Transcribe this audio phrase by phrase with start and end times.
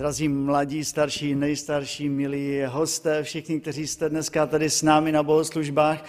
[0.00, 6.04] Drazí mladí, starší, nejstarší, milí hosté, všichni, kteří jste dneska tady s námi na bohoslužbách,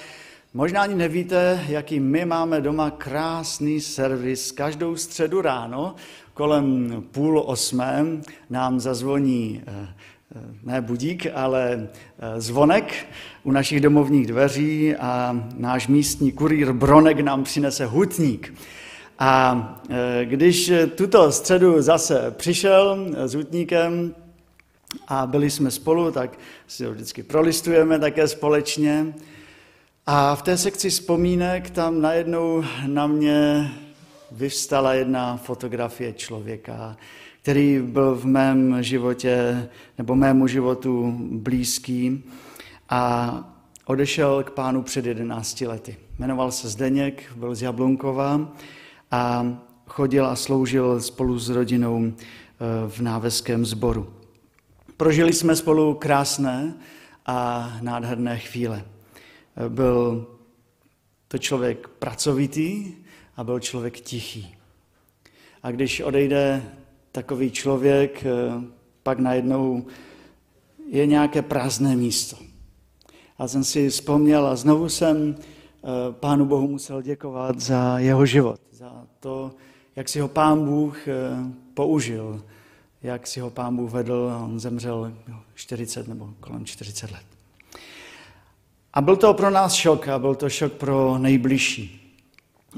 [0.54, 4.52] možná ani nevíte, jaký my máme doma krásný servis.
[4.52, 5.96] Každou středu ráno
[6.34, 8.06] kolem půl osmé
[8.50, 9.88] nám zazvoní eh,
[10.36, 11.90] eh, ne budík, ale
[12.20, 13.06] eh, zvonek
[13.44, 18.54] u našich domovních dveří a náš místní kurýr Bronek nám přinese hutník.
[19.24, 24.16] A e, když tuto středu zase přišel s útníkem
[25.08, 29.14] a byli jsme spolu, tak si ho vždycky prolistujeme také společně.
[30.06, 33.72] A v té sekci vzpomínek tam najednou na mě
[34.32, 36.98] vyvstala jedna fotografie člověka,
[37.42, 39.68] který byl v mém životě,
[39.98, 42.24] nebo mému životu blízký
[42.90, 43.34] a
[43.86, 45.98] odešel k pánu před 11 lety.
[46.20, 48.52] Jmenoval se Zdeněk, byl z Jablunkova
[49.12, 49.58] a
[49.88, 52.16] chodil a sloužil spolu s rodinou eh,
[52.88, 54.14] v náveském sboru.
[54.98, 56.74] Prožili jsme spolu krásné
[57.26, 58.86] a nádherné chvíle.
[59.58, 60.28] Eh, byl
[61.28, 62.94] to člověk pracovitý
[63.36, 64.56] a byl člověk tichý.
[65.64, 66.64] A když odejde
[67.12, 68.62] takový člověk, eh,
[69.04, 69.86] pak najednou
[70.88, 72.38] je nějaké prázdné místo.
[73.38, 75.36] A jsem si vzpomněl a znovu jsem
[76.12, 79.52] Pánu Bohu musel děkovat za jeho život za to,
[79.96, 81.14] jak si ho pán Bůh eh,
[81.74, 82.44] použil,
[83.04, 85.14] jak si ho pán Bůh vedl on zemřel
[85.56, 87.24] 40 nebo kolem 40 let.
[88.94, 91.98] A byl to pro nás šok a byl to šok pro nejbližší.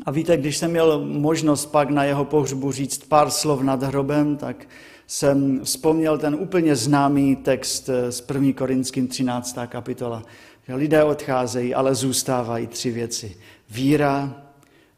[0.05, 4.37] A víte, když jsem měl možnost pak na jeho pohřbu říct pár slov nad hrobem,
[4.37, 4.67] tak
[5.07, 8.53] jsem vzpomněl ten úplně známý text eh, z 1.
[8.53, 9.57] Korinským 13.
[9.67, 10.23] kapitola,
[10.67, 13.37] že lidé odcházejí, ale zůstávají tři věci.
[13.69, 14.43] Víra,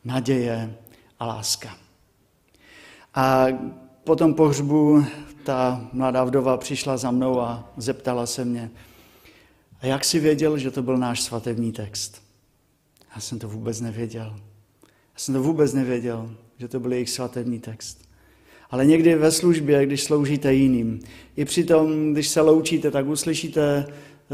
[0.05, 0.75] naděje
[1.19, 1.77] a láska.
[3.13, 3.45] A
[4.03, 5.05] po tom pohřbu
[5.43, 8.71] ta mladá vdova přišla za mnou a zeptala se mě,
[9.81, 12.21] a jak si věděl, že to byl náš svatební text?
[13.15, 14.35] Já jsem to vůbec nevěděl.
[14.83, 18.09] Já jsem to vůbec nevěděl, že to byl jejich svatební text.
[18.71, 20.99] Ale někdy ve službě, když sloužíte jiným,
[21.35, 23.87] i přitom, když se loučíte, tak uslyšíte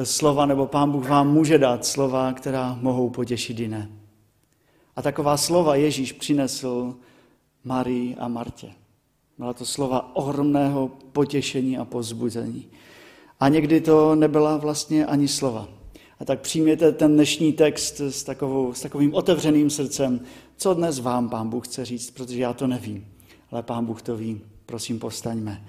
[0.04, 3.90] slova, nebo Pán Bůh vám může dát slova, která mohou potěšit jiné.
[5.02, 6.96] A taková slova Ježíš přinesl
[7.64, 8.72] Marii a Martě.
[9.38, 12.68] Byla to slova ohromného potěšení a pozbuzení.
[13.40, 15.68] A někdy to nebyla vlastně ani slova.
[16.20, 20.20] A tak přijměte ten dnešní text s, takovou, s takovým otevřeným srdcem,
[20.58, 23.08] co dnes vám Pán Bůh chce říct, protože já to nevím,
[23.52, 24.42] ale Pán Bůh to ví.
[24.66, 25.68] Prosím, povstaňme.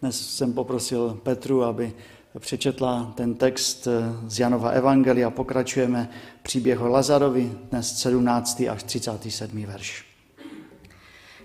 [0.00, 1.92] Dnes jsem poprosil Petru, aby
[2.38, 3.88] přečetla ten text
[4.26, 5.30] z Janova Evangelia.
[5.30, 6.08] Pokračujeme
[6.42, 8.62] příběhu Lazarovi, dnes 17.
[8.70, 9.64] až 37.
[9.64, 10.04] verš.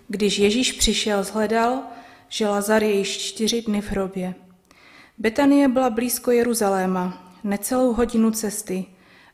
[0.07, 1.83] Když Ježíš přišel, zhledal,
[2.29, 4.35] že Lazar je již čtyři dny v hrobě.
[5.17, 8.85] Betanie byla blízko Jeruzaléma, necelou hodinu cesty,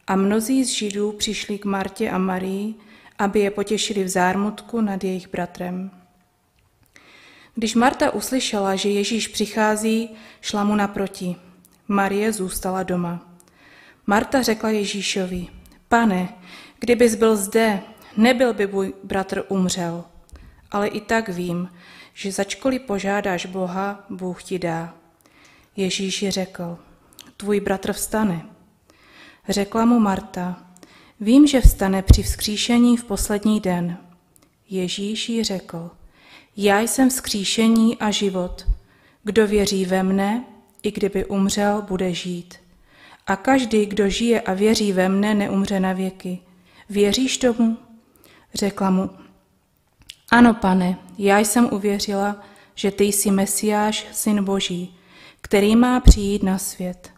[0.07, 2.73] a mnozí z Židů přišli k Martě a Marii,
[3.19, 5.91] aby je potěšili v zármutku nad jejich bratrem.
[7.55, 10.09] Když Marta uslyšela, že Ježíš přichází,
[10.41, 11.35] šla mu naproti.
[11.87, 13.27] Marie zůstala doma.
[14.07, 15.47] Marta řekla Ježíšovi,
[15.87, 16.29] pane,
[16.79, 17.81] kdybys byl zde,
[18.17, 20.03] nebyl by můj bratr umřel.
[20.71, 21.69] Ale i tak vím,
[22.13, 24.93] že začkoliv požádáš Boha, Bůh ti dá.
[25.75, 26.77] Ježíš ji řekl,
[27.37, 28.45] tvůj bratr vstane.
[29.49, 30.63] Řekla mu Marta,
[31.19, 33.97] vím, že vstane při vzkříšení v poslední den.
[34.69, 35.91] Ježíš jí řekl,
[36.57, 38.67] já jsem vzkříšení a život.
[39.23, 40.45] Kdo věří ve mne,
[40.83, 42.55] i kdyby umřel, bude žít.
[43.27, 46.39] A každý, kdo žije a věří ve mne, neumře na věky.
[46.89, 47.77] Věříš tomu?
[48.53, 49.09] Řekla mu,
[50.31, 52.43] ano, pane, já jsem uvěřila,
[52.75, 54.95] že ty jsi Mesiáš, syn Boží,
[55.41, 57.11] který má přijít na svět.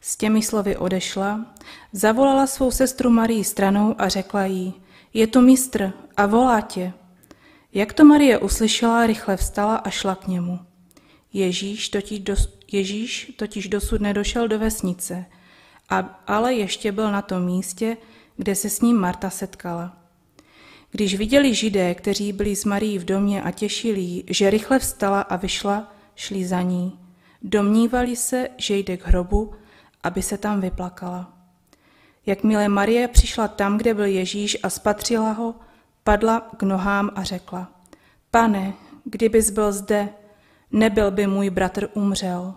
[0.00, 1.46] S těmi slovy odešla,
[1.92, 4.74] zavolala svou sestru Marii stranou a řekla jí,
[5.14, 6.92] je tu mistr a volá tě.
[7.72, 10.58] Jak to Marie uslyšela, rychle vstala a šla k němu.
[11.32, 15.26] Ježíš totiž, dos, Ježíš totiž dosud nedošel do vesnice,
[15.88, 17.96] a, ale ještě byl na tom místě,
[18.36, 19.96] kde se s ním Marta setkala.
[20.90, 25.20] Když viděli židé, kteří byli s Marí v domě a těšili jí, že rychle vstala
[25.20, 26.98] a vyšla, šli za ní.
[27.42, 29.54] Domnívali se, že jde k hrobu,
[30.02, 31.32] aby se tam vyplakala.
[32.26, 35.54] Jakmile Marie přišla tam, kde byl Ježíš a spatřila ho,
[36.08, 37.72] padla k nohám a řekla,
[38.30, 38.74] pane,
[39.04, 40.08] kdybys byl zde,
[40.72, 42.54] nebyl by můj bratr umřel.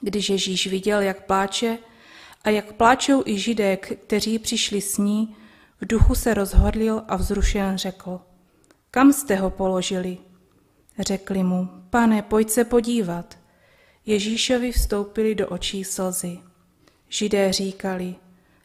[0.00, 1.78] Když Ježíš viděl, jak pláče
[2.44, 5.36] a jak pláčou i židé, kteří přišli s ní,
[5.80, 8.20] v duchu se rozhodlil a vzrušen řekl,
[8.90, 10.18] kam jste ho položili?
[10.98, 13.38] Řekli mu, pane, pojď se podívat.
[14.06, 16.38] Ježíšovi vstoupili do očí slzy.
[17.08, 18.14] Židé říkali,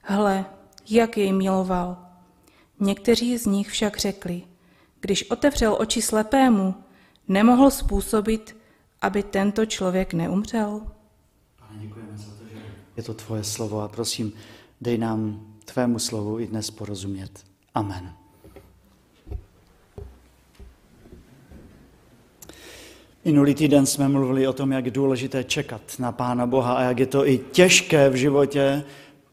[0.02, 0.46] hle,
[0.90, 2.09] jak jej miloval.
[2.80, 4.42] Někteří z nich však řekli,
[5.00, 6.76] když otevřel oči slepému,
[7.28, 8.56] nemohl způsobit,
[9.02, 10.82] aby tento člověk neumřel.
[11.60, 12.62] Pane, děkujeme za to, že
[12.98, 14.34] je to tvoje slovo a prosím,
[14.82, 17.46] dej nám tvému slovu i dnes porozumět.
[17.76, 18.14] Amen.
[23.26, 27.00] Minulý týden jsme mluvili o tom, jak je důležité čekat na Pána Boha a jak
[27.00, 28.84] je to i těžké v životě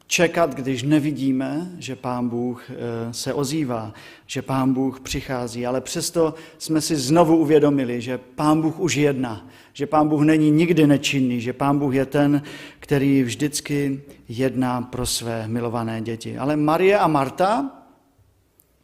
[0.06, 2.74] čekat, když nevidíme, že Pán Bůh eh,
[3.12, 3.92] se ozývá,
[4.26, 5.66] že Pán Bůh přichází.
[5.66, 10.50] Ale přesto jsme si znovu uvědomili, že Pán Bůh už jedná, že Pán Bůh není
[10.50, 12.42] nikdy nečinný, že Pán Bůh je ten,
[12.80, 16.38] který vždycky jedná pro své milované děti.
[16.38, 17.70] Ale Marie a Marta,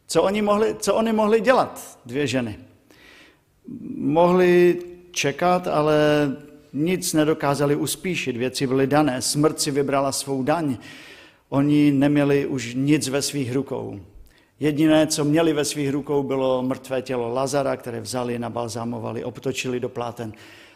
[0.07, 2.57] co oni mohli, co oni mohli dělat, dvě ženy?
[3.95, 4.79] Mohli
[5.11, 5.97] čekat, ale
[6.73, 10.77] nic nedokázali uspíšit, věci byly dané, smrt si vybrala svou daň,
[11.49, 13.99] oni neměli už nic ve svých rukou.
[14.59, 19.89] Jediné, co měli ve svých rukou, bylo mrtvé tělo Lazara, které vzali, nabalzámovali, obtočili do
[19.89, 20.33] pláten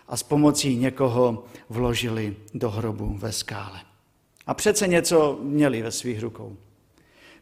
[0.07, 3.79] a s pomocí někoho vložili do hrobu ve skále.
[4.47, 6.57] A přece něco měli ve svých rukou.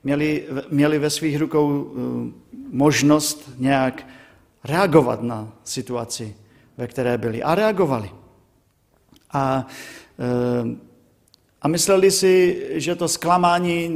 [0.04, 2.32] Měli, měli ve svých rukou eh,
[2.72, 4.08] možnost nějak
[4.64, 6.36] reagovat na situaci,
[6.78, 7.44] ve které byli.
[7.44, 8.10] A reagovali.
[9.32, 9.68] A,
[10.20, 10.78] eh,
[11.62, 13.90] a mysleli si, že to zklamání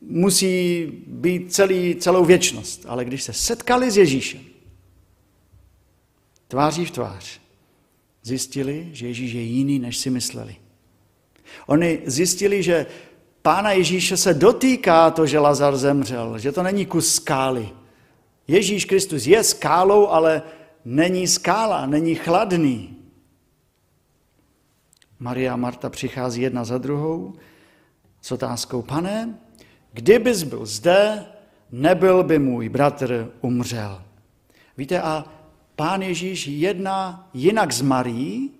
[0.00, 2.84] musí být celý, celou věčnost.
[2.88, 4.40] Ale když se setkali s Ježíšem,
[6.48, 7.40] tváří v tvář,
[8.22, 10.56] zjistili, že Ježíš je jiný, než si mysleli.
[11.66, 12.86] Oni zjistili, že
[13.42, 17.68] Pána Ježíše se dotýká to, že Lazar zemřel, že to není kus skály.
[18.48, 20.42] Ježíš Kristus je skálou, ale
[20.84, 22.96] není skála, není chladný.
[25.22, 27.34] Maria a Marta přichází jedna za druhou
[28.20, 29.34] s otázkou, pane,
[29.92, 31.26] kdybys byl zde,
[31.72, 34.02] nebyl by můj bratr umřel.
[34.76, 35.24] Víte, a
[35.76, 38.50] pán Ježíš jedná jinak s Marí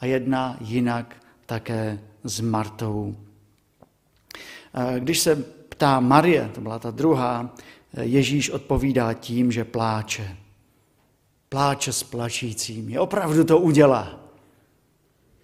[0.00, 1.16] a jedná jinak
[1.46, 3.16] také s Martou.
[4.98, 5.36] Když se
[5.68, 7.54] ptá Marie, to byla ta druhá,
[8.00, 10.36] Ježíš odpovídá tím, že pláče.
[11.48, 12.98] Pláče s plačícím.
[12.98, 14.23] opravdu to udělá.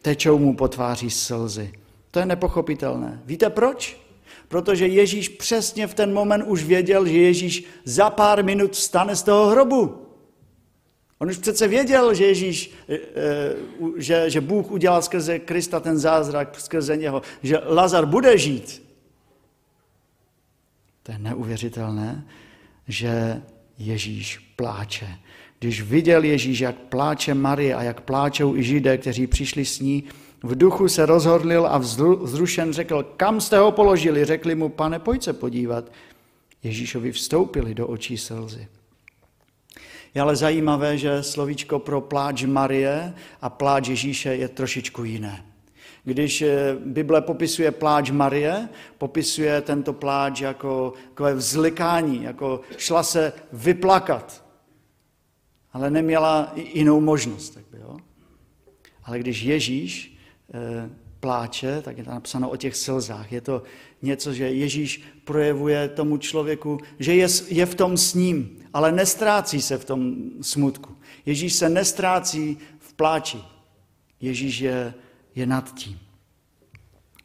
[0.02, 1.72] Tečou mu po tváří slzy.
[2.10, 3.22] To je nepochopitelné.
[3.24, 4.00] Víte proč?
[4.48, 9.22] Protože Ježíš přesně v ten moment už věděl, že Ježíš za pár minut vstane z
[9.22, 10.06] toho hrobu.
[11.18, 13.54] On už přece věděl, že Ježíš, eh, eh,
[13.96, 18.82] že, že Bůh udělal skrze Krista ten zázrak, skrze něho, že Lazar bude žít.
[21.02, 22.26] To je neuvěřitelné,
[22.88, 23.42] že
[23.78, 25.08] Ježíš pláče.
[25.60, 30.04] Když viděl Ježíš, jak pláče Marie a jak pláčou i Židé, kteří přišli s ní,
[30.42, 34.24] v duchu se rozhodlil a vzrušen řekl, kam jste ho položili?
[34.24, 35.92] Řekli mu, pane, pojď se podívat.
[36.62, 38.68] Ježíšovi vstoupili do očí slzy.
[40.14, 45.44] Je ale zajímavé, že slovíčko pro pláč Marie a pláč Ježíše je trošičku jiné.
[46.04, 48.68] Když eh, Bible popisuje pláč Marie,
[48.98, 54.44] popisuje tento pláč jako takové vzlikání, jako šla se vyplakat,
[55.72, 57.50] ale neměla jinou možnost.
[57.50, 57.96] Tak by, jo?
[59.04, 60.18] Ale když Ježíš
[60.54, 63.32] e, pláče, tak je to napsáno o těch slzách.
[63.32, 63.62] Je to
[64.02, 69.62] něco, že Ježíš projevuje tomu člověku, že je, je v tom s ním, ale nestrácí
[69.62, 70.96] se v tom smutku.
[71.26, 73.38] Ježíš se nestrácí v pláči.
[74.20, 74.94] Ježíš je,
[75.34, 75.98] je nad tím.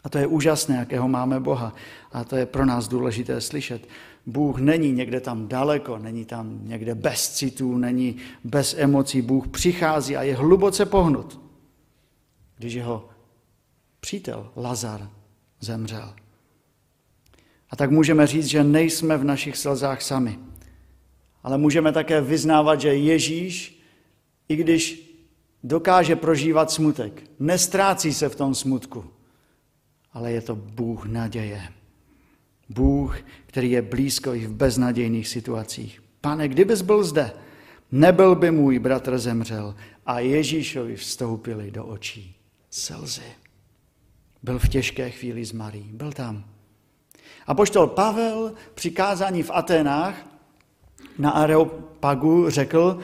[0.03, 1.73] A to je úžasné, jakého máme Boha.
[2.11, 3.87] A to je pro nás důležité slyšet.
[4.25, 9.21] Bůh není někde tam daleko, není tam někde bez citů, není bez emocí.
[9.21, 11.41] Bůh přichází a je hluboce pohnut,
[12.57, 13.09] když jeho
[13.99, 15.09] přítel Lazar
[15.59, 16.13] zemřel.
[17.69, 20.39] A tak můžeme říct, že nejsme v našich slzách sami.
[21.43, 23.81] Ale můžeme také vyznávat, že Ježíš,
[24.49, 25.15] i když
[25.63, 29.05] dokáže prožívat smutek, nestrácí se v tom smutku,
[30.13, 31.74] ale je to Bůh naděje.
[32.69, 36.03] Bůh, který je blízko i v beznadějných situacích.
[36.21, 37.31] Pane, kdybys byl zde,
[37.91, 42.35] nebyl by můj bratr zemřel a Ježíšovi vstoupili do očí
[42.69, 43.31] slzy.
[44.43, 46.45] Byl v těžké chvíli s Marí, byl tam.
[47.47, 50.27] A poštol Pavel při kázání v Atenách
[51.17, 52.99] na Areopagu řekl,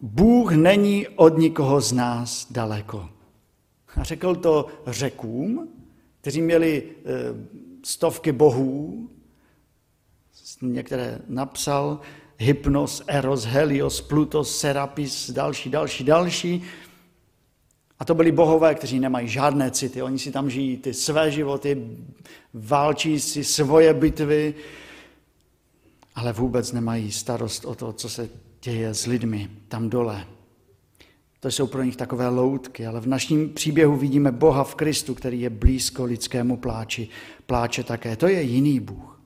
[0.00, 3.08] Bůh není od nikoho z nás daleko.
[3.96, 5.68] A řekl to řekům,
[6.20, 9.08] kteří měli eh, stovky bohů,
[10.62, 12.00] některé napsal
[12.38, 16.62] Hypnos, Eros, Helios, Plutos, Serapis, další, další, další.
[17.98, 20.02] A to byli bohové, kteří nemají žádné city.
[20.02, 21.96] Oni si tam žijí ty své životy,
[22.54, 24.54] válčí si svoje bitvy,
[26.14, 28.28] ale vůbec nemají starost o to, co se
[28.62, 30.26] děje s lidmi tam dole.
[31.40, 35.40] To jsou pro nich takové loutky, ale v našem příběhu vidíme Boha v Kristu, který
[35.40, 37.08] je blízko lidskému pláči.
[37.46, 38.16] Pláče také.
[38.16, 39.20] To je jiný Bůh.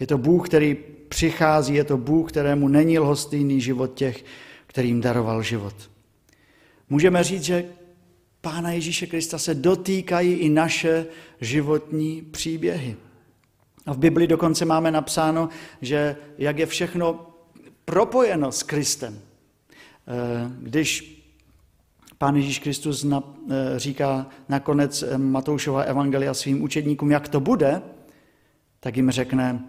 [0.00, 0.76] Je to Bůh, který
[1.08, 4.24] přichází, je to Bůh, kterému není lhostýný život těch,
[4.66, 5.74] kterým daroval život.
[6.90, 7.64] Můžeme říct, že
[8.40, 11.06] Pána Ježíše Krista se dotýkají i naše
[11.40, 12.96] životní příběhy.
[13.86, 15.48] A v Bibli dokonce máme napsáno,
[15.80, 17.26] že jak je všechno
[17.84, 19.18] propojeno s Kristem.
[20.08, 21.17] Eh, když
[22.18, 27.82] Pán Ježíš Kristus na, eh, říká nakonec eh, Matoušova evangelia svým učedníkům, jak to bude,
[28.80, 29.64] tak jim řekne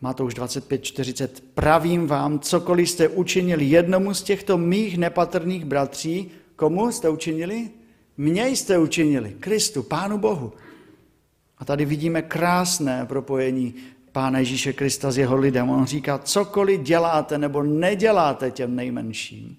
[0.00, 7.08] Matouš 25.40, pravím vám, cokoliv jste učinili jednomu z těchto mých nepatrných bratří, komu jste
[7.08, 7.70] učinili?
[8.16, 10.52] Mně jste učinili, Kristu, Pánu Bohu.
[11.58, 13.74] A tady vidíme krásné propojení
[14.12, 15.70] Pána Ježíše Krista s jeho lidem.
[15.70, 19.56] On říká, cokoliv děláte nebo neděláte těm nejmenším,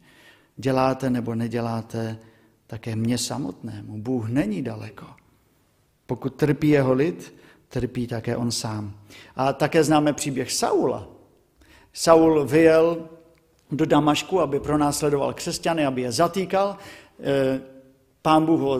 [0.57, 2.19] děláte nebo neděláte
[2.67, 4.01] také mně samotnému.
[4.01, 5.05] Bůh není daleko.
[6.05, 7.35] Pokud trpí jeho lid,
[7.67, 8.93] trpí také on sám.
[9.35, 11.07] A také známe příběh Saula.
[11.93, 13.09] Saul vyjel
[13.71, 16.77] do Damašku, aby pronásledoval křesťany, aby je zatýkal.
[17.19, 17.61] Eh,
[18.21, 18.77] pán Bůh ho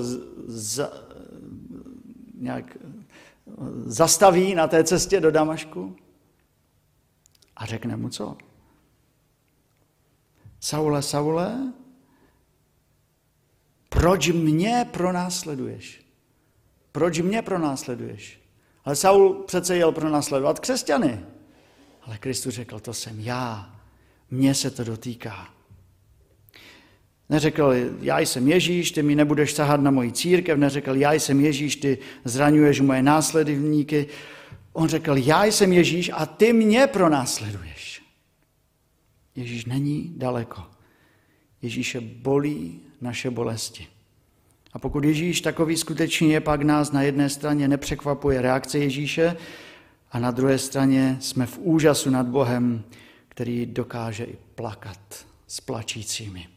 [0.48, 0.90] z,
[2.40, 2.78] nějak
[3.86, 5.96] zastaví na té cestě do Damašku
[7.56, 8.38] a řekne mu co?
[10.64, 11.74] Saule, Saule,
[13.90, 16.02] proč mě pronásleduješ?
[16.92, 18.42] Proč mě pronásleduješ?
[18.86, 21.20] Ale Saul přece jel pronásledovat křesťany.
[22.02, 23.76] Ale Kristus řekl, to jsem já.
[24.32, 25.50] Mně se to dotýká.
[27.30, 30.58] Neřekl, já jsem Ježíš, ty mi nebudeš sahat na moji církev.
[30.58, 34.08] Neřekl, já jsem Ježíš, ty zraňuješ moje následovníky.
[34.74, 37.93] On řekl, já jsem Ježíš a ty mě pronásleduješ.
[39.36, 40.64] Ježíš není daleko.
[41.62, 43.88] Ježíše bolí naše bolesti.
[44.74, 49.38] A pokud Ježíš takový skutečně je, pak nás na jedné straně nepřekvapuje reakce Ježíše
[50.12, 52.84] a na druhé straně jsme v úžasu nad Bohem,
[53.30, 56.48] který dokáže i plakat s plačícími.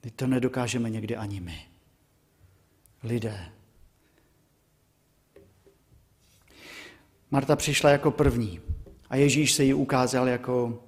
[0.00, 1.66] Teď to nedokážeme někdy ani my.
[3.02, 3.48] Lidé.
[7.30, 8.60] Marta přišla jako první
[9.10, 10.83] a Ježíš se jí ukázal jako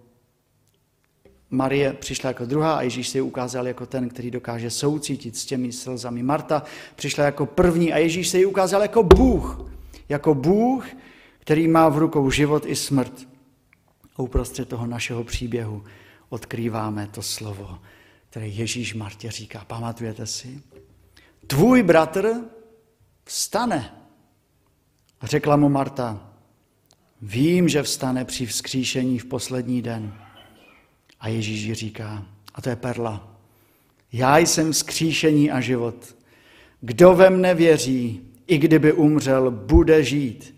[1.51, 5.47] Marie přišla jako druhá a Ježíš se ji ukázal jako ten, který dokáže soucítit s
[5.47, 6.23] těmi slzami.
[6.23, 6.63] Marta
[6.97, 9.71] přišla jako první a Ježíš se ji ukázal jako Bůh.
[10.09, 10.87] Jako Bůh,
[11.39, 13.29] který má v rukou život i smrt.
[14.17, 15.85] A uprostřed toho našeho příběhu
[16.29, 17.79] odkrýváme to slovo,
[18.31, 19.65] které Ježíš Martě říká.
[19.67, 20.63] Pamatujete si?
[21.47, 22.35] Tvůj bratr
[23.25, 23.95] vstane.
[25.21, 26.33] A řekla mu Marta,
[27.23, 30.26] vím, že vstane při vzkříšení v poslední den.
[31.21, 33.37] A Ježíš říká, a to je perla,
[34.13, 36.17] já jsem skříšení a život.
[36.81, 40.55] Kdo ve mne věří, i kdyby umřel, bude žít.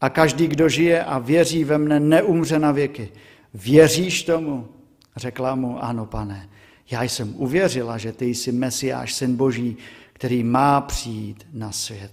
[0.00, 3.08] A každý, kdo žije a věří ve mne, neumře na věky.
[3.54, 4.68] Věříš tomu?
[5.16, 6.48] Řekla mu, ano, pane.
[6.90, 9.76] Já jsem uvěřila, že ty jsi Mesiáš, syn Boží,
[10.12, 12.12] který má přijít na svět.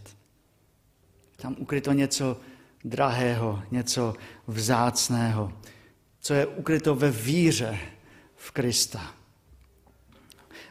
[1.36, 2.38] Tam ukryto něco
[2.86, 4.14] drahého, něco
[4.48, 5.54] vzácného
[6.22, 7.80] co je ukryto ve víře
[8.36, 9.02] v Krista.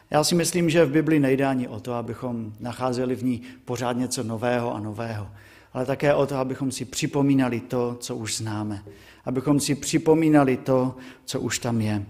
[0.09, 3.93] Já si myslím, že v Bibli nejde ani o to, abychom nacházeli v ní pořád
[3.93, 5.31] něco nového a nového,
[5.73, 8.83] ale také o to, abychom si připomínali to, co už známe.
[9.25, 12.05] Abychom si připomínali to, co už tam je.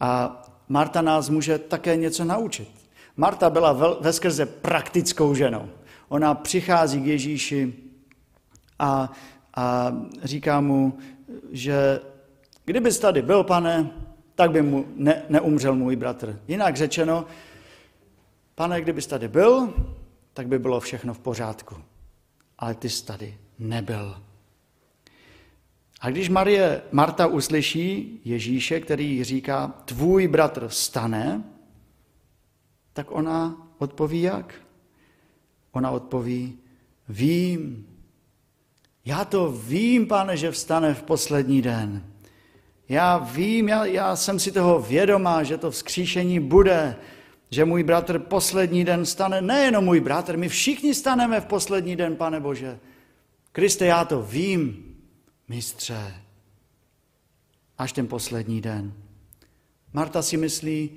[0.00, 2.68] A Marta nás může také něco naučit.
[3.16, 5.68] Marta byla ve skrze praktickou ženou.
[6.08, 7.74] Ona přichází k Ježíši
[8.78, 9.12] a,
[9.54, 10.98] a říká mu,
[11.52, 12.00] že
[12.66, 13.90] Kdybys tady byl, pane,
[14.34, 16.40] tak by mu ne, neumřel můj bratr.
[16.48, 17.24] Jinak řečeno,
[18.54, 19.74] pane, kdybys tady byl,
[20.34, 21.76] tak by bylo všechno v pořádku.
[22.58, 24.16] Ale ty jsi tady nebyl.
[26.00, 31.44] A když Marie, Marta uslyší Ježíše, který říká, tvůj bratr vstane,
[32.92, 34.54] tak ona odpoví jak?
[35.72, 36.58] Ona odpoví,
[37.08, 37.86] vím,
[39.04, 42.04] já to vím, pane, že vstane v poslední den.
[42.88, 46.96] Já vím, já, já jsem si toho vědomá, že to vzkříšení bude,
[47.50, 52.16] že můj bratr poslední den stane, nejenom můj bratr, my všichni staneme v poslední den,
[52.16, 52.78] pane Bože.
[53.52, 54.84] Kriste, já to vím,
[55.48, 56.14] mistře.
[57.78, 58.92] až ten poslední den.
[59.92, 60.90] Marta si myslí,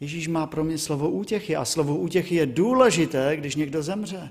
[0.00, 4.30] Ježíš má pro mě slovo útěchy a slovo útěchy je důležité, když někdo zemře.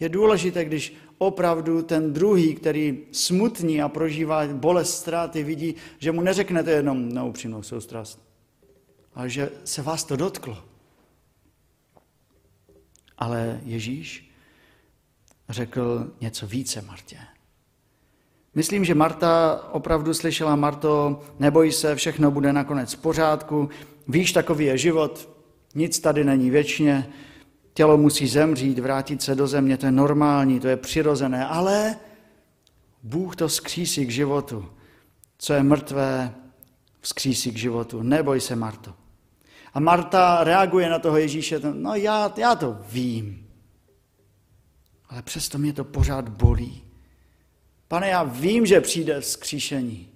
[0.00, 6.20] Je důležité, když opravdu ten druhý, který smutní a prožívá bolest ztráty, vidí, že mu
[6.20, 8.22] neřeknete jenom na upřímnou soustrast,
[9.14, 10.58] ale že se vás to dotklo.
[13.18, 14.30] Ale Ježíš
[15.48, 17.18] řekl něco více Martě.
[18.54, 23.68] Myslím, že Marta opravdu slyšela, Marto, neboj se, všechno bude nakonec v pořádku,
[24.08, 25.28] víš, takový je život,
[25.74, 27.06] nic tady není věčně,
[27.74, 31.96] tělo musí zemřít, vrátit se do země, to je normální, to je přirozené, ale
[33.02, 34.68] Bůh to skřísí k životu.
[35.38, 36.34] Co je mrtvé,
[37.00, 38.02] vzkřísí k životu.
[38.02, 38.94] Neboj se, Marto.
[39.74, 43.50] A Marta reaguje na toho Ježíše, no já, já to vím,
[45.08, 46.84] ale přesto mě to pořád bolí.
[47.88, 50.08] Pane, já vím, že přijde vzkříšení,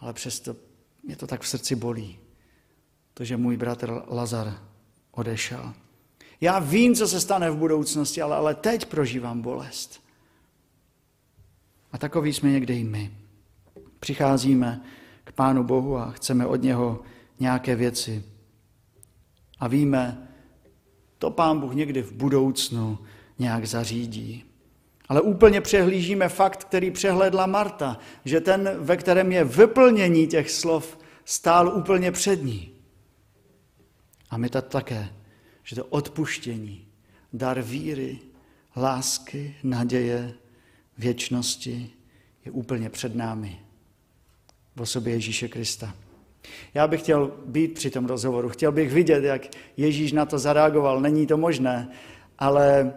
[0.00, 0.56] ale přesto
[1.02, 2.18] mě to tak v srdci bolí,
[3.14, 4.58] to, že můj bratr Lazar
[5.10, 5.72] odešel.
[6.40, 10.00] Já vím, co se stane v budoucnosti, ale, ale teď prožívám bolest.
[11.92, 13.10] A takový jsme někde i my.
[14.00, 14.80] Přicházíme
[15.24, 17.00] k Pánu Bohu a chceme od něho
[17.40, 18.24] nějaké věci.
[19.58, 20.28] A víme,
[21.18, 22.98] to Pán Bůh někdy v budoucnu
[23.38, 24.44] nějak zařídí.
[25.08, 30.98] Ale úplně přehlížíme fakt, který přehledla Marta, že ten, ve kterém je vyplnění těch slov,
[31.24, 32.74] stál úplně před ní.
[34.30, 35.08] A my to také,
[35.70, 36.86] že to odpuštění,
[37.32, 38.18] dar víry,
[38.76, 40.34] lásky, naděje,
[40.98, 41.90] věčnosti
[42.44, 43.60] je úplně před námi
[44.76, 45.94] v osobě Ježíše Krista.
[46.74, 49.42] Já bych chtěl být při tom rozhovoru, chtěl bych vidět, jak
[49.76, 51.00] Ježíš na to zareagoval.
[51.00, 51.88] Není to možné,
[52.38, 52.94] ale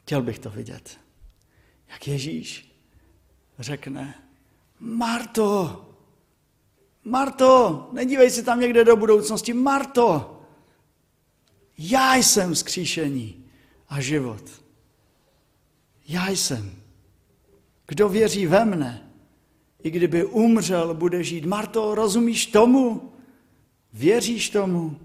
[0.00, 0.98] chtěl bych to vidět.
[1.92, 2.76] Jak Ježíš
[3.58, 4.14] řekne,
[4.80, 5.84] Marto,
[7.04, 10.37] Marto, nedívej se tam někde do budoucnosti, Marto,
[11.78, 13.44] já jsem vzkříšení
[13.88, 14.42] a život.
[16.08, 16.70] Já jsem.
[17.86, 19.10] Kdo věří ve mne,
[19.82, 21.44] i kdyby umřel, bude žít.
[21.44, 23.12] Marto, rozumíš tomu?
[23.92, 24.96] Věříš tomu?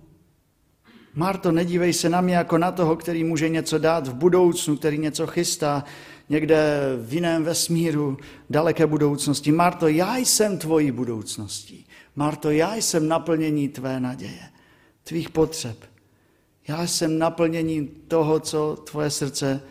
[1.15, 4.97] Marto, nedívej se na mě jako na toho, který může něco dát v budoucnu, který
[4.97, 5.83] něco chystá
[6.29, 8.17] někde v jiném vesmíru,
[8.49, 9.51] daleké budoucnosti.
[9.51, 11.85] Marto, já jsem tvojí budoucností.
[12.15, 14.49] Marto, já jsem naplnění tvé naděje,
[15.03, 15.92] tvých potřeb.
[16.67, 19.61] Já jsem naplnění toho, co tvoje srdce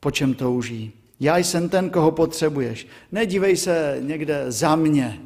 [0.00, 0.92] po čem touží.
[1.20, 2.86] Já jsem ten, koho potřebuješ.
[3.12, 5.22] Nedívej se někde za mě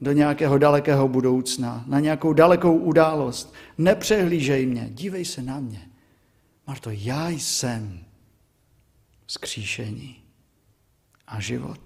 [0.00, 3.54] do nějakého dalekého budoucna, na nějakou dalekou událost.
[3.78, 5.88] Nepřehlížej mě, dívej se na mě.
[6.66, 8.00] Marto, já jsem
[9.26, 10.16] skříšení
[11.26, 11.80] a život.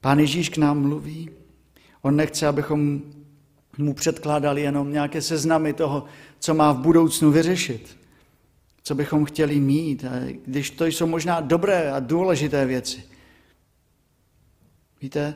[0.00, 1.30] Pán Ježíš k nám mluví.
[2.02, 3.02] On nechce, abychom
[3.78, 6.04] mu předkládali jenom nějaké seznamy toho,
[6.40, 8.00] co má v budoucnu vyřešit
[8.90, 10.04] co bychom chtěli mít,
[10.46, 13.04] když to jsou možná dobré a důležité věci.
[15.02, 15.34] Víte,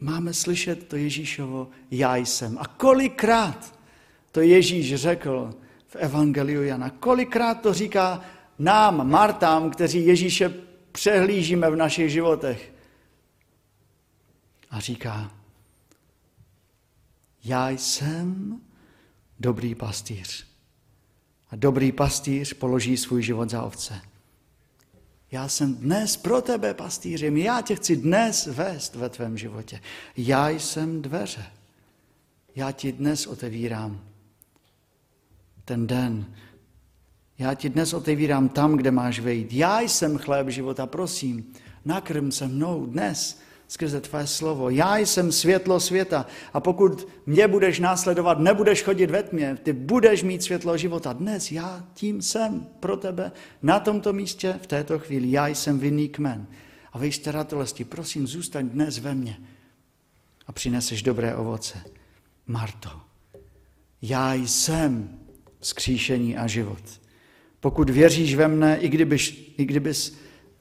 [0.00, 2.58] máme slyšet to Ježíšovo já jsem.
[2.58, 3.78] A kolikrát
[4.32, 5.54] to Ježíš řekl
[5.86, 8.20] v Evangeliu Jana, kolikrát to říká
[8.58, 10.54] nám, Martám, kteří Ježíše
[10.92, 12.72] přehlížíme v našich životech.
[14.70, 15.30] A říká,
[17.44, 18.60] já jsem
[19.42, 20.46] dobrý pastýř.
[21.50, 24.00] A dobrý pastýř položí svůj život za ovce.
[25.30, 29.80] Já jsem dnes pro tebe pastýřem, já tě chci dnes vést ve tvém životě.
[30.16, 31.46] Já jsem dveře.
[32.54, 34.00] Já ti dnes otevírám
[35.64, 36.34] ten den.
[37.38, 39.52] Já ti dnes otevírám tam, kde máš vejít.
[39.52, 41.52] Já jsem chléb života, prosím,
[41.84, 43.40] nakrm se mnou dnes
[43.72, 44.70] skrze tvé slovo.
[44.70, 50.22] Já jsem světlo světa a pokud mě budeš následovat, nebudeš chodit ve tmě, ty budeš
[50.22, 51.12] mít světlo života.
[51.12, 53.32] Dnes já tím jsem pro tebe
[53.62, 55.30] na tomto místě v této chvíli.
[55.30, 56.46] Já jsem vinný kmen.
[56.92, 59.36] A vy jste ratolesti, prosím, zůstaň dnes ve mně
[60.46, 61.84] a přineseš dobré ovoce.
[62.46, 62.90] Marto,
[64.02, 65.18] já jsem
[65.60, 67.00] skříšení a život.
[67.60, 70.18] Pokud věříš ve mne, i, kdybyš, i kdybys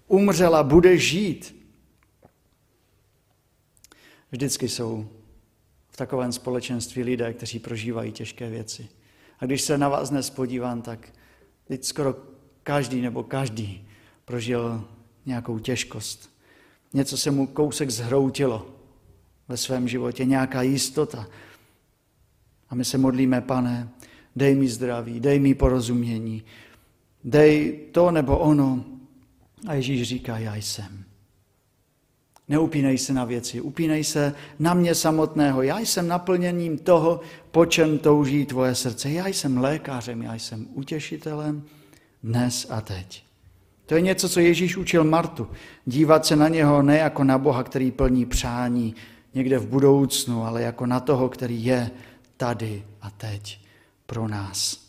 [0.08, 1.61] umřela, budeš žít.
[4.32, 5.08] Vždycky jsou
[5.89, 8.88] v takovém společenství lidé, kteří prožívají těžké věci.
[9.39, 11.13] A když se na vás dnes podívám, tak
[11.67, 12.15] teď skoro
[12.63, 13.88] každý nebo každý
[14.26, 14.88] prožil
[15.26, 16.30] nějakou těžkost.
[16.94, 18.76] Něco se mu kousek zhroutilo
[19.48, 21.28] ve svém životě, nějaká jistota.
[22.70, 23.89] A my se modlíme, pane,
[24.36, 26.44] dej mi zdraví, dej mi porozumění,
[27.24, 28.86] dej to nebo ono.
[29.67, 31.11] A Ježíš říká, já jsem.
[32.51, 35.61] Neupínej se na věci, upínej se na mě samotného.
[35.61, 37.19] Já jsem naplněním toho,
[37.51, 39.11] po čem touží tvoje srdce.
[39.11, 41.63] Já jsem lékařem, já jsem utěšitelem
[42.23, 43.23] dnes a teď.
[43.85, 45.47] To je něco, co Ježíš učil Martu.
[45.85, 48.95] Dívat se na něho ne jako na Boha, který plní přání
[49.33, 51.91] někde v budoucnu, ale jako na toho, který je
[52.37, 53.59] tady a teď
[54.05, 54.87] pro nás.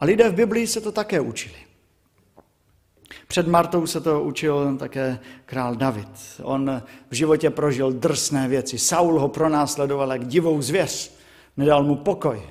[0.00, 1.69] A lidé v Biblii se to také učili.
[3.30, 6.08] Před Martou se to učil také král David.
[6.42, 8.78] On v životě prožil drsné věci.
[8.78, 11.14] Saul ho pronásledoval jak divou zvěř.
[11.56, 12.42] Nedal mu pokoj.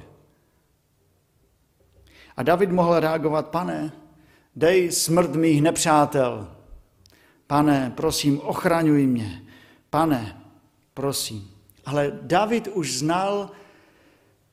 [2.38, 3.92] A David mohl reagovat, pane,
[4.56, 6.48] dej smrt mých nepřátel.
[7.48, 9.44] Pane, prosím, ochraňuj mě.
[9.90, 10.44] Pane,
[10.94, 11.52] prosím.
[11.86, 13.50] Ale David už znal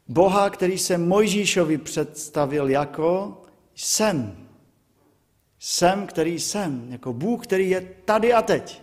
[0.09, 3.43] Boha, který se Mojžíšovi představil jako
[3.75, 4.46] jsem.
[5.69, 8.83] Jsem, který jsem, jako Bůh, který je tady a teď.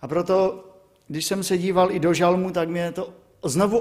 [0.00, 0.64] A proto,
[1.08, 3.12] když jsem se díval i do žalmu, tak mě to
[3.44, 3.78] znovu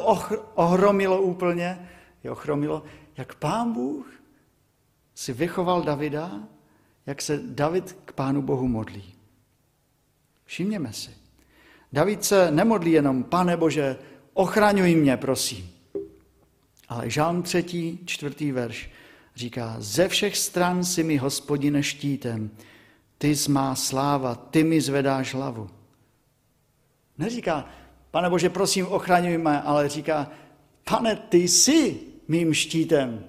[0.56, 1.90] ohromilo úplně,
[2.24, 2.84] je ochromilo,
[3.18, 4.14] jak pán Bůh
[5.16, 6.32] si vychoval Davida,
[7.06, 9.14] jak se David k pánu Bohu modlí.
[10.46, 11.12] Všimněme si.
[11.92, 13.98] David se nemodlí jenom, pane Bože,
[14.34, 15.72] ochraňuj mě, prosím.
[16.90, 18.90] Ale žálm třetí, čtvrtý verš
[19.36, 22.50] říká, ze všech stran si mi, hospodine, štítem,
[23.18, 25.70] ty jsi má sláva, ty mi zvedáš hlavu.
[27.18, 27.70] Neříká,
[28.12, 30.32] pane Bože, prosím, ochraňuj mě, ale říká,
[30.90, 33.26] pane, ty jsi mým štítem,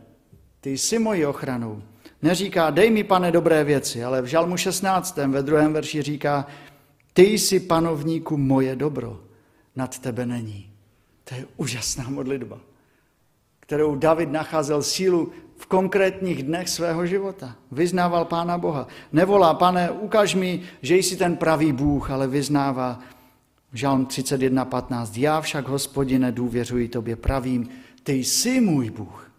[0.61, 1.83] ty jsi mojí ochranou.
[2.23, 5.17] Neříká, dej mi, pane, dobré věci, ale v žalmu 16.
[5.17, 6.47] ve druhém verši říká,
[7.13, 9.21] ty jsi panovníku moje dobro,
[9.77, 10.71] nad tebe není.
[11.25, 12.61] To je úžasná modlitba,
[13.67, 17.57] kterou David nacházel sílu v konkrétních dnech svého života.
[17.73, 18.87] Vyznával Pána Boha.
[19.13, 23.01] Nevolá, pane, ukaž mi, že jsi ten pravý Bůh, ale vyznává
[23.73, 25.21] Žalm 31.15.
[25.21, 27.69] Já však, hospodine, důvěřuji tobě pravým,
[28.03, 29.31] ty jsi můj Bůh.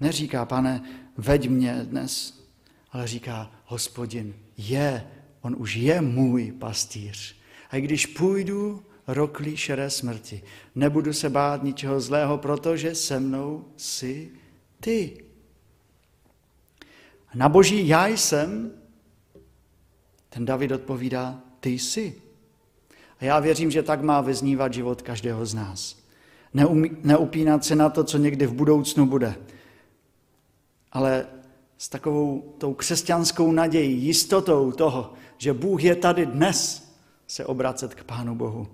[0.00, 0.82] Neříká, pane,
[1.16, 2.42] veď mě dnes,
[2.92, 5.06] ale říká, hospodin je,
[5.40, 7.36] on už je můj pastýř.
[7.70, 10.42] A když půjdu roklí šeré smrti,
[10.74, 14.30] nebudu se bát ničeho zlého, protože se mnou jsi
[14.80, 15.24] ty.
[17.34, 18.72] Na boží já jsem,
[20.28, 22.22] ten David odpovídá, ty jsi.
[23.20, 26.02] A já věřím, že tak má vyznívat život každého z nás.
[26.54, 29.34] Neumí, neupínat se na to, co někdy v budoucnu bude,
[30.92, 31.26] ale
[31.78, 36.92] s takovou tou křesťanskou nadějí, jistotou toho, že Bůh je tady dnes,
[37.26, 38.68] se obracet k Pánu Bohu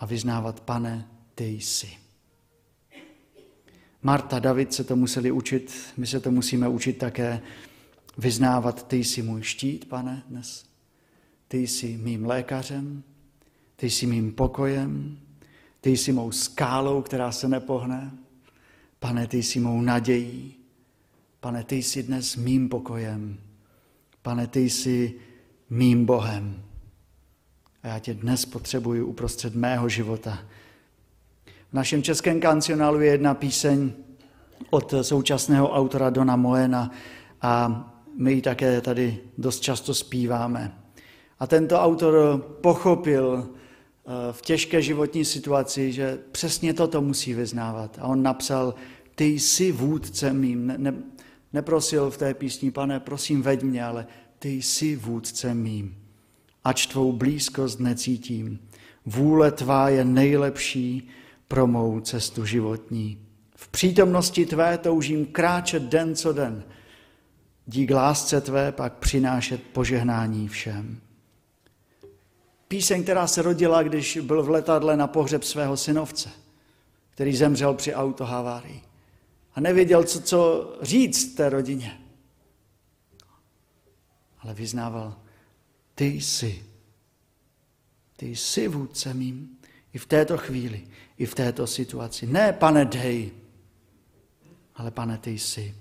[0.00, 1.90] a vyznávat, pane, ty jsi.
[4.02, 7.42] Marta, David se to museli učit, my se to musíme učit také
[8.18, 10.64] vyznávat, ty jsi můj štít, pane, dnes.
[11.48, 13.02] Ty jsi mým lékařem,
[13.76, 15.18] ty jsi mým pokojem,
[15.80, 18.10] ty jsi mou skálou, která se nepohne.
[18.98, 20.54] Pane, ty jsi mou nadějí.
[21.40, 23.38] Pane, ty jsi dnes mým pokojem.
[24.22, 25.14] Pane, ty jsi
[25.70, 26.62] mým Bohem.
[27.84, 30.38] A já tě dnes potřebuji uprostřed mého života.
[31.70, 33.92] V našem českém kancionálu je jedna píseň
[34.70, 36.90] od současného autora Dona Moena
[37.42, 37.84] a
[38.16, 40.78] my ji také tady dost často zpíváme.
[41.38, 47.98] A tento autor pochopil eh, v těžké životní situaci, že přesně toto musí vyznávat.
[48.00, 48.74] A on napsal,
[49.14, 50.66] ty jsi vůdcem mým.
[50.66, 50.94] Ne, ne,
[51.52, 54.06] neprosil v té písni, pane, prosím, veď mě, ale
[54.38, 56.03] ty jsi vůdcem mým.
[56.64, 58.68] Ač tvou blízkost necítím,
[59.06, 61.08] vůle tvá je nejlepší
[61.48, 63.18] pro mou cestu životní.
[63.56, 66.64] V přítomnosti tvé toužím kráčet den co den,
[67.66, 71.00] dík lásce tvé pak přinášet požehnání všem.
[72.68, 76.30] Píseň, která se rodila, když byl v letadle na pohřeb svého synovce,
[77.10, 78.82] který zemřel při autohavárii.
[79.54, 82.00] A nevěděl, co, co říct té rodině.
[84.40, 85.16] Ale vyznával,
[85.94, 86.64] ty jsi.
[88.16, 89.58] Ty jsi vůdce mým
[89.92, 90.84] i v této chvíli,
[91.18, 92.26] i v této situaci.
[92.26, 93.30] Ne, pane, dej,
[94.74, 95.74] ale pane, ty jsi.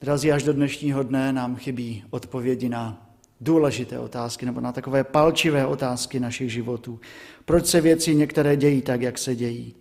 [0.00, 5.66] Drazí, až do dnešního dne nám chybí odpovědi na důležité otázky nebo na takové palčivé
[5.66, 7.00] otázky našich životů.
[7.44, 9.74] Proč se věci některé dějí tak, jak se dějí?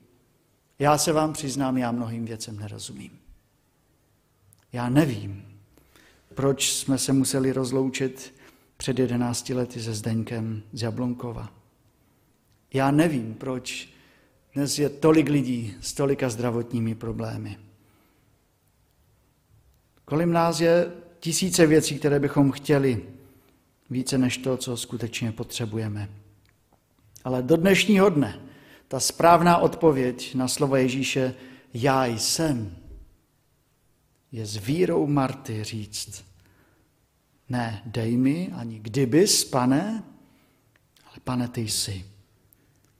[0.79, 3.19] Já se vám přiznám, já mnohým věcem nerozumím.
[4.73, 5.45] Já nevím,
[6.33, 8.33] proč jsme se museli rozloučit
[8.77, 11.53] před jedenácti lety se Zdeňkem z Jablonkova.
[12.73, 13.89] Já nevím, proč
[14.53, 17.57] dnes je tolik lidí s tolika zdravotními problémy.
[20.05, 23.05] Kolik nás je tisíce věcí, které bychom chtěli,
[23.89, 26.09] více než to, co skutečně potřebujeme.
[27.23, 28.39] Ale do dnešního dne
[28.87, 31.35] ta správná odpověď na slovo Ježíše
[31.73, 32.75] já jsem
[34.31, 36.25] je s vírou Marty říct,
[37.49, 40.03] ne, dej mi, ani kdybys, pane,
[41.05, 42.05] ale pane, ty jsi.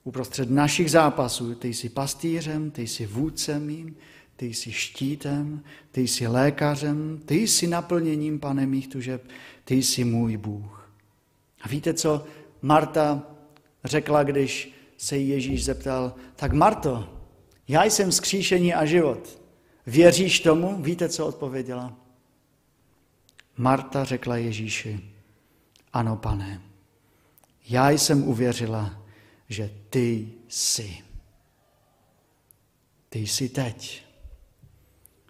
[0.03, 3.95] Uprostřed našich zápasů, ty jsi pastýřem, ty jsi vůdcem mým,
[4.35, 9.27] ty jsi štítem, ty jsi lékařem, ty jsi naplněním, pane, mých tužeb,
[9.63, 10.89] ty jsi můj Bůh.
[11.61, 12.25] A víte, co
[12.61, 13.23] Marta
[13.83, 17.19] řekla, když se Ježíš zeptal, tak Marto,
[17.67, 19.39] já jsem skříšení a život.
[19.85, 20.81] Věříš tomu?
[20.81, 22.02] Víte, co odpověděla?
[23.57, 24.99] Marta řekla Ježíši,
[25.93, 26.61] ano, pane,
[27.69, 29.03] já jsem uvěřila,
[29.49, 30.97] že ty jsi.
[33.09, 34.05] Ty jsi teď.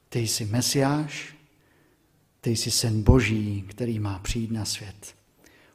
[0.10, 1.36] Ty jsi Mesiáš,
[2.42, 5.16] ty jsi syn Boží, který má přijít na svět.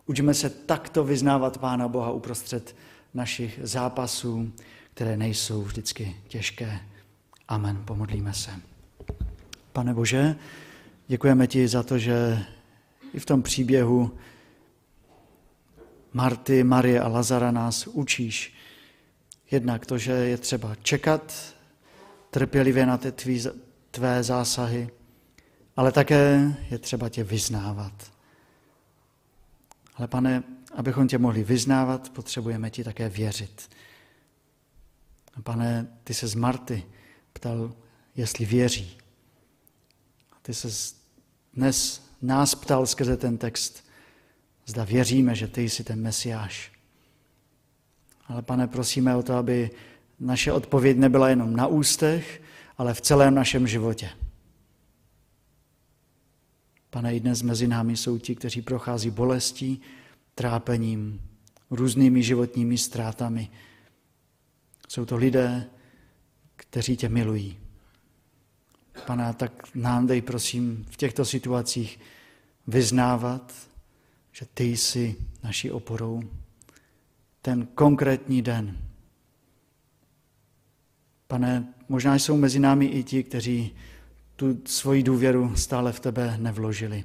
[0.06, 2.76] Učme se takto vyznávat Pána Boha uprostřed
[3.14, 4.52] našich zápasů,
[4.94, 6.80] které nejsou vždycky těžké.
[7.48, 7.82] Amen.
[7.84, 8.50] Pomodlíme se.
[9.72, 10.36] Pane Bože,
[11.08, 12.44] děkujeme ti za to, že
[13.14, 14.18] i v tom příběhu
[16.12, 18.54] Marty, Marie a Lazara nás učíš.
[19.50, 21.54] Jednak to, že je třeba čekat
[22.30, 23.44] trpělivě na ty tvý,
[23.90, 24.90] tvé zásahy,
[25.76, 28.12] ale také je třeba tě vyznávat.
[29.94, 30.42] Ale pane,
[30.74, 33.70] abychom tě mohli vyznávat, potřebujeme ti také věřit.
[35.34, 36.86] A pane, ty se z Marty
[37.32, 37.72] ptal,
[38.16, 38.98] jestli věří.
[40.42, 40.97] Ty se
[41.58, 43.84] dnes nás ptal skrze ten text,
[44.66, 46.72] zda věříme, že ty jsi ten Mesiáš.
[48.26, 49.70] Ale pane, prosíme o to, aby
[50.20, 52.42] naše odpověď nebyla jenom na ústech,
[52.78, 54.10] ale v celém našem životě.
[56.90, 59.80] Pane, i dnes mezi námi jsou ti, kteří prochází bolestí,
[60.34, 61.20] trápením,
[61.70, 63.50] různými životními ztrátami.
[64.88, 65.66] Jsou to lidé,
[66.56, 67.67] kteří tě milují.
[69.06, 72.00] Pane, tak nám dej, prosím, v těchto situacích
[72.66, 73.52] vyznávat,
[74.32, 76.22] že ty jsi naší oporou.
[77.42, 78.78] Ten konkrétní den.
[81.26, 83.76] Pane, možná jsou mezi námi i ti, kteří
[84.36, 87.04] tu svoji důvěru stále v tebe nevložili.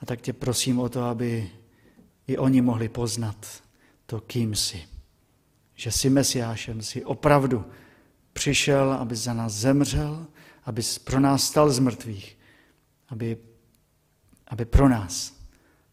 [0.00, 1.50] A tak tě prosím o to, aby
[2.26, 3.62] i oni mohli poznat
[4.06, 4.82] to, kým jsi.
[5.74, 7.64] Že jsi Mesiášem, jsi opravdu
[8.32, 10.26] přišel, aby za nás zemřel,
[10.64, 12.38] aby pro nás stal z mrtvých,
[13.08, 13.36] aby,
[14.46, 15.34] aby pro nás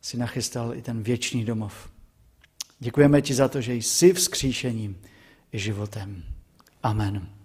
[0.01, 1.89] si nachystal i ten věčný domov.
[2.79, 5.01] Děkujeme ti za to, že jsi vzkříšením
[5.51, 6.23] i životem.
[6.83, 7.40] Amen.